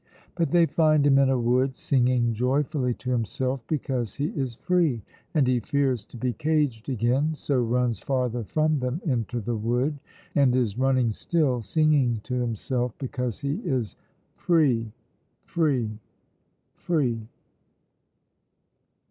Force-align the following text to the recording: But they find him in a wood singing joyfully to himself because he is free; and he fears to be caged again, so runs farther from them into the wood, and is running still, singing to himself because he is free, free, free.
But 0.33 0.49
they 0.49 0.65
find 0.65 1.05
him 1.05 1.19
in 1.19 1.29
a 1.29 1.37
wood 1.37 1.75
singing 1.75 2.33
joyfully 2.33 2.95
to 2.95 3.11
himself 3.11 3.61
because 3.67 4.15
he 4.15 4.29
is 4.29 4.55
free; 4.55 5.03
and 5.35 5.45
he 5.45 5.59
fears 5.59 6.05
to 6.05 6.17
be 6.17 6.33
caged 6.33 6.89
again, 6.89 7.35
so 7.35 7.59
runs 7.61 7.99
farther 7.99 8.43
from 8.43 8.79
them 8.79 8.99
into 9.05 9.39
the 9.39 9.55
wood, 9.55 9.99
and 10.33 10.55
is 10.55 10.75
running 10.79 11.11
still, 11.11 11.61
singing 11.61 12.19
to 12.23 12.33
himself 12.33 12.97
because 12.97 13.41
he 13.41 13.57
is 13.57 13.95
free, 14.33 14.91
free, 15.43 15.99
free. 16.73 17.27